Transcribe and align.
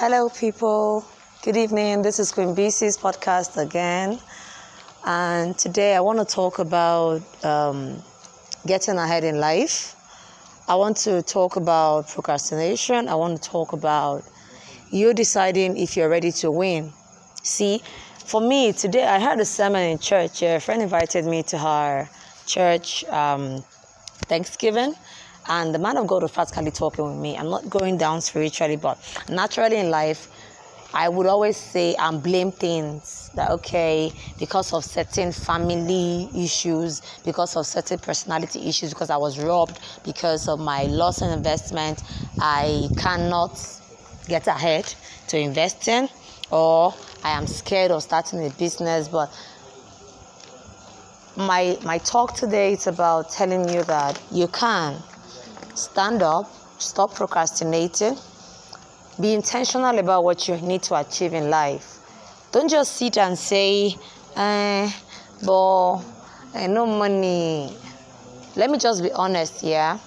Hello, 0.00 0.30
people. 0.30 1.04
Good 1.42 1.58
evening. 1.58 2.00
This 2.00 2.18
is 2.18 2.32
Queen 2.32 2.56
BC's 2.56 2.96
podcast 2.96 3.62
again. 3.62 4.18
And 5.04 5.58
today 5.58 5.94
I 5.94 6.00
want 6.00 6.18
to 6.20 6.24
talk 6.24 6.58
about 6.58 7.20
um, 7.44 8.02
getting 8.66 8.96
ahead 8.96 9.24
in 9.24 9.38
life. 9.40 9.94
I 10.66 10.76
want 10.76 10.96
to 11.04 11.20
talk 11.20 11.56
about 11.56 12.08
procrastination. 12.08 13.08
I 13.08 13.14
want 13.14 13.42
to 13.42 13.50
talk 13.50 13.74
about 13.74 14.24
you 14.90 15.12
deciding 15.12 15.76
if 15.76 15.98
you're 15.98 16.08
ready 16.08 16.32
to 16.32 16.50
win. 16.50 16.94
See, 17.42 17.82
for 18.24 18.40
me, 18.40 18.72
today 18.72 19.04
I 19.04 19.18
had 19.18 19.38
a 19.38 19.44
sermon 19.44 19.82
in 19.82 19.98
church. 19.98 20.42
A 20.42 20.60
friend 20.60 20.80
invited 20.80 21.26
me 21.26 21.42
to 21.42 21.58
her 21.58 22.08
church 22.46 23.04
um, 23.04 23.62
Thanksgiving 24.30 24.94
and 25.48 25.74
the 25.74 25.78
man 25.78 25.96
of 25.96 26.06
God 26.06 26.22
was 26.22 26.32
practically 26.32 26.70
talking 26.70 27.04
with 27.04 27.16
me. 27.16 27.36
I'm 27.36 27.50
not 27.50 27.68
going 27.68 27.96
down 27.96 28.20
spiritually, 28.20 28.76
but 28.76 28.98
naturally 29.28 29.76
in 29.76 29.90
life, 29.90 30.28
I 30.92 31.08
would 31.08 31.26
always 31.26 31.56
say 31.56 31.94
and 31.94 32.22
blame 32.22 32.50
things 32.50 33.30
that 33.34 33.50
okay 33.50 34.12
because 34.38 34.72
of 34.72 34.84
certain 34.84 35.30
family 35.30 36.28
issues, 36.34 37.00
because 37.24 37.56
of 37.56 37.66
certain 37.66 37.98
personality 37.98 38.68
issues, 38.68 38.90
because 38.90 39.08
I 39.10 39.16
was 39.16 39.38
robbed, 39.38 39.78
because 40.04 40.48
of 40.48 40.58
my 40.58 40.84
loss 40.84 41.22
in 41.22 41.30
investment, 41.30 42.02
I 42.40 42.88
cannot 42.96 43.60
get 44.26 44.46
ahead 44.48 44.92
to 45.28 45.38
invest 45.38 45.86
in, 45.86 46.08
or 46.50 46.92
I 47.22 47.30
am 47.30 47.46
scared 47.46 47.92
of 47.92 48.02
starting 48.02 48.44
a 48.44 48.50
business. 48.50 49.06
But 49.06 49.32
my 51.36 51.78
my 51.84 51.98
talk 51.98 52.34
today 52.34 52.72
is 52.72 52.88
about 52.88 53.30
telling 53.30 53.68
you 53.68 53.84
that 53.84 54.20
you 54.32 54.48
can 54.48 55.00
stand 55.74 56.22
up, 56.22 56.50
stop 56.78 57.14
procrastinating, 57.14 58.16
be 59.20 59.34
intentional 59.34 59.98
about 59.98 60.24
what 60.24 60.48
you 60.48 60.56
need 60.56 60.82
to 60.84 60.94
achieve 60.96 61.34
in 61.34 61.50
life. 61.50 61.98
Don't 62.52 62.68
just 62.68 62.96
sit 62.96 63.18
and 63.18 63.38
say, 63.38 63.94
eh, 64.36 64.90
but 65.44 65.98
eh, 66.54 66.66
no 66.66 66.86
money. 66.86 67.76
Let 68.56 68.70
me 68.70 68.78
just 68.78 69.02
be 69.02 69.12
honest 69.12 69.60
here. 69.60 69.98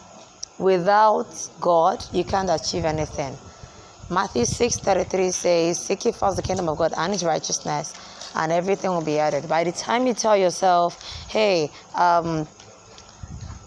Without 0.60 1.28
God, 1.60 2.04
you 2.12 2.24
can't 2.24 2.50
achieve 2.50 2.86
anything. 2.86 3.38
Matthew 4.10 4.44
6:33 4.44 5.32
says, 5.32 5.80
Seek 5.80 6.06
ye 6.06 6.12
first 6.12 6.36
the 6.36 6.42
kingdom 6.42 6.70
of 6.70 6.78
God 6.78 6.94
and 6.98 7.14
his 7.14 7.24
righteousness, 7.24 7.94
and 8.36 8.52
everything 8.52 8.92
will 8.92 9.04
be 9.04 9.18
added. 9.18 9.48
By 9.48 9.64
the 9.64 9.72
time 9.72 10.06
you 10.06 10.14
tell 10.14 10.36
yourself, 10.36 11.02
hey, 11.30 11.72
um, 11.96 12.48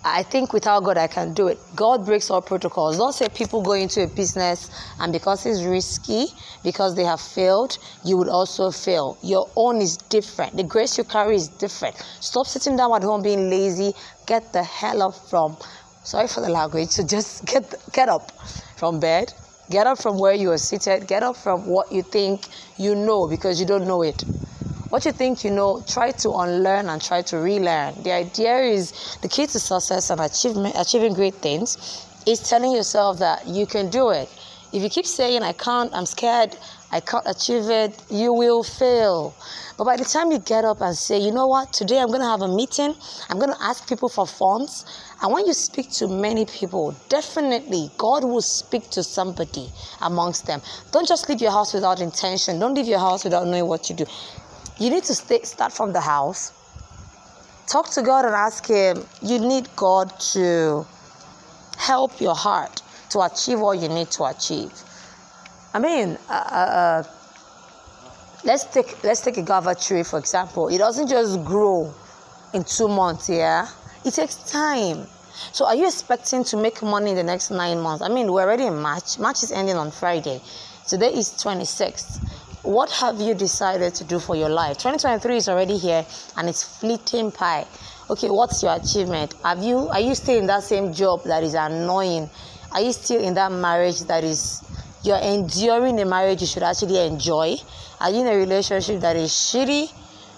I 0.08 0.22
think 0.22 0.52
without 0.52 0.84
God, 0.84 0.98
I 0.98 1.08
can 1.08 1.34
do 1.34 1.48
it. 1.48 1.58
God 1.74 2.06
breaks 2.06 2.30
all 2.30 2.40
protocols. 2.40 2.96
Don't 2.96 3.12
say 3.12 3.28
people 3.28 3.60
go 3.60 3.72
into 3.72 4.04
a 4.04 4.06
business 4.06 4.70
and 5.00 5.12
because 5.12 5.44
it's 5.44 5.64
risky, 5.64 6.26
because 6.62 6.94
they 6.94 7.02
have 7.02 7.20
failed, 7.20 7.76
you 8.04 8.16
would 8.16 8.28
also 8.28 8.70
fail. 8.70 9.18
Your 9.24 9.50
own 9.56 9.80
is 9.80 9.96
different. 9.96 10.56
The 10.56 10.62
grace 10.62 10.96
you 10.96 11.02
carry 11.02 11.34
is 11.34 11.48
different. 11.48 11.96
Stop 12.20 12.46
sitting 12.46 12.76
down 12.76 12.94
at 12.94 13.02
home 13.02 13.20
being 13.20 13.50
lazy. 13.50 13.94
Get 14.26 14.52
the 14.52 14.62
hell 14.62 15.02
up 15.02 15.16
from, 15.28 15.56
sorry 16.04 16.28
for 16.28 16.40
the 16.40 16.50
language, 16.50 16.90
so 16.90 17.04
just 17.04 17.44
get, 17.52 17.74
get 17.92 18.08
up 18.08 18.30
from 18.76 19.00
bed. 19.00 19.34
Get 19.70 19.88
up 19.88 19.98
from 19.98 20.20
where 20.20 20.34
you 20.34 20.52
are 20.52 20.58
seated. 20.58 21.08
Get 21.08 21.24
up 21.24 21.36
from 21.36 21.66
what 21.66 21.90
you 21.90 22.02
think 22.02 22.46
you 22.76 22.94
know 22.94 23.26
because 23.26 23.58
you 23.58 23.66
don't 23.66 23.88
know 23.88 24.02
it. 24.02 24.22
What 24.96 25.04
you 25.04 25.12
think 25.12 25.44
you 25.44 25.50
know, 25.50 25.84
try 25.86 26.10
to 26.10 26.30
unlearn 26.32 26.88
and 26.88 27.02
try 27.02 27.20
to 27.20 27.36
relearn. 27.36 28.02
The 28.02 28.12
idea 28.12 28.60
is 28.60 29.18
the 29.20 29.28
key 29.28 29.46
to 29.46 29.60
success 29.60 30.08
and 30.08 30.22
achievement, 30.22 30.74
achieving 30.74 31.12
great 31.12 31.34
things 31.34 31.76
is 32.26 32.40
telling 32.40 32.72
yourself 32.72 33.18
that 33.18 33.46
you 33.46 33.66
can 33.66 33.90
do 33.90 34.08
it. 34.08 34.26
If 34.72 34.82
you 34.82 34.88
keep 34.88 35.04
saying, 35.04 35.42
I 35.42 35.52
can't, 35.52 35.92
I'm 35.92 36.06
scared, 36.06 36.56
I 36.90 37.00
can't 37.00 37.26
achieve 37.26 37.68
it, 37.68 38.02
you 38.08 38.32
will 38.32 38.62
fail. 38.62 39.34
But 39.76 39.84
by 39.84 39.98
the 39.98 40.04
time 40.06 40.32
you 40.32 40.38
get 40.38 40.64
up 40.64 40.80
and 40.80 40.96
say, 40.96 41.18
you 41.18 41.30
know 41.30 41.46
what, 41.46 41.74
today 41.74 41.98
I'm 41.98 42.08
going 42.08 42.20
to 42.20 42.26
have 42.26 42.40
a 42.40 42.48
meeting, 42.48 42.94
I'm 43.28 43.38
going 43.38 43.52
to 43.52 43.62
ask 43.62 43.86
people 43.86 44.08
for 44.08 44.26
funds. 44.26 44.86
And 45.20 45.30
when 45.30 45.46
you 45.46 45.52
speak 45.52 45.90
to 45.92 46.08
many 46.08 46.46
people, 46.46 46.96
definitely 47.10 47.90
God 47.98 48.24
will 48.24 48.40
speak 48.40 48.88
to 48.90 49.02
somebody 49.02 49.70
amongst 50.00 50.46
them. 50.46 50.62
Don't 50.90 51.06
just 51.06 51.28
leave 51.28 51.42
your 51.42 51.52
house 51.52 51.74
without 51.74 52.00
intention. 52.00 52.58
Don't 52.58 52.72
leave 52.72 52.88
your 52.88 52.98
house 52.98 53.24
without 53.24 53.46
knowing 53.46 53.66
what 53.66 53.84
to 53.84 53.92
do. 53.92 54.06
You 54.78 54.90
need 54.90 55.04
to 55.04 55.14
stay, 55.14 55.40
start 55.42 55.72
from 55.72 55.92
the 55.92 56.00
house. 56.00 56.52
Talk 57.66 57.90
to 57.92 58.02
God 58.02 58.26
and 58.26 58.34
ask 58.34 58.66
Him. 58.66 59.04
You 59.22 59.38
need 59.38 59.68
God 59.74 60.12
to 60.32 60.86
help 61.78 62.20
your 62.20 62.34
heart 62.34 62.82
to 63.10 63.20
achieve 63.20 63.60
what 63.60 63.78
you 63.78 63.88
need 63.88 64.10
to 64.12 64.24
achieve. 64.24 64.72
I 65.72 65.78
mean, 65.78 66.18
uh, 66.28 66.32
uh, 66.32 66.56
uh 66.56 67.02
let's 68.44 68.64
take 68.64 69.02
let's 69.02 69.20
take 69.20 69.38
a 69.38 69.42
guava 69.42 69.74
tree 69.74 70.02
for 70.02 70.18
example. 70.18 70.68
It 70.68 70.78
doesn't 70.78 71.08
just 71.08 71.42
grow 71.44 71.92
in 72.52 72.62
two 72.64 72.88
months. 72.88 73.30
Yeah, 73.30 73.68
it 74.04 74.12
takes 74.12 74.36
time. 74.50 75.06
So, 75.52 75.66
are 75.66 75.74
you 75.74 75.86
expecting 75.86 76.44
to 76.44 76.56
make 76.56 76.82
money 76.82 77.10
in 77.10 77.16
the 77.16 77.22
next 77.22 77.50
nine 77.50 77.80
months? 77.80 78.02
I 78.02 78.08
mean, 78.08 78.32
we're 78.32 78.42
already 78.42 78.66
in 78.66 78.78
March. 78.78 79.18
March 79.18 79.42
is 79.42 79.52
ending 79.52 79.76
on 79.76 79.90
Friday. 79.90 80.40
Today 80.86 81.12
is 81.12 81.30
26th 81.30 82.20
what 82.66 82.90
have 82.90 83.20
you 83.20 83.32
decided 83.32 83.94
to 83.94 84.04
do 84.04 84.18
for 84.18 84.34
your 84.34 84.48
life? 84.48 84.76
2023 84.78 85.36
is 85.36 85.48
already 85.48 85.78
here 85.78 86.04
and 86.36 86.48
it's 86.48 86.64
fleeting 86.64 87.30
by. 87.30 87.64
okay 88.10 88.28
what's 88.28 88.60
your 88.62 88.74
achievement? 88.74 89.34
Have 89.44 89.62
you 89.62 89.88
are 89.88 90.00
you 90.00 90.16
still 90.16 90.38
in 90.38 90.46
that 90.48 90.64
same 90.64 90.92
job 90.92 91.22
that 91.24 91.44
is 91.44 91.54
annoying? 91.54 92.28
Are 92.72 92.80
you 92.80 92.92
still 92.92 93.22
in 93.22 93.34
that 93.34 93.52
marriage 93.52 94.00
that 94.02 94.24
is 94.24 94.62
you're 95.04 95.18
enduring 95.18 96.00
a 96.00 96.04
marriage 96.04 96.40
you 96.40 96.48
should 96.48 96.64
actually 96.64 96.98
enjoy? 96.98 97.54
Are 98.00 98.10
you 98.10 98.22
in 98.22 98.26
a 98.26 98.36
relationship 98.36 99.00
that 99.00 99.14
is 99.14 99.30
shitty? 99.30 99.88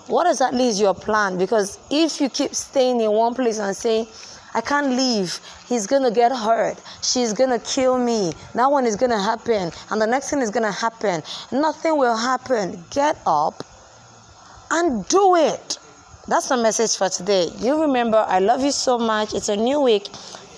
What 0.08 0.26
exactly 0.26 0.68
is 0.68 0.78
your 0.78 0.94
plan? 0.94 1.38
Because 1.38 1.78
if 1.90 2.20
you 2.20 2.28
keep 2.28 2.54
staying 2.54 3.00
in 3.00 3.10
one 3.10 3.34
place 3.34 3.58
and 3.58 3.74
saying 3.74 4.06
I 4.58 4.60
can't 4.60 4.90
leave. 4.90 5.38
He's 5.68 5.86
gonna 5.86 6.10
get 6.10 6.32
hurt. 6.32 6.82
She's 7.00 7.32
gonna 7.32 7.60
kill 7.60 7.96
me. 7.96 8.32
That 8.56 8.68
one 8.68 8.86
is 8.86 8.96
gonna 8.96 9.22
happen. 9.22 9.70
And 9.88 10.02
the 10.02 10.06
next 10.06 10.30
thing 10.30 10.40
is 10.40 10.50
gonna 10.50 10.72
happen. 10.72 11.22
Nothing 11.52 11.96
will 11.96 12.16
happen. 12.16 12.84
Get 12.90 13.16
up 13.24 13.62
and 14.72 15.06
do 15.06 15.36
it. 15.36 15.78
That's 16.26 16.48
the 16.48 16.56
message 16.56 16.96
for 16.96 17.08
today. 17.08 17.50
You 17.58 17.80
remember, 17.82 18.18
I 18.28 18.40
love 18.40 18.64
you 18.64 18.72
so 18.72 18.98
much. 18.98 19.32
It's 19.32 19.48
a 19.48 19.54
new 19.54 19.80
week. 19.80 20.08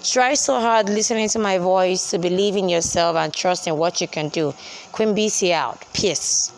Try 0.03 0.33
so 0.33 0.59
hard 0.59 0.89
listening 0.89 1.29
to 1.29 1.39
my 1.39 1.59
voice 1.59 2.09
to 2.11 2.19
believe 2.19 2.57
in 2.57 2.71
yourself 2.71 3.17
and 3.17 3.35
trust 3.35 3.67
in 3.67 3.77
what 3.77 4.01
you 4.01 4.09
can 4.09 4.31
do. 4.31 4.55
Queen 4.93 5.15
BC 5.15 5.53
out. 5.53 5.85
Peace. 5.93 6.53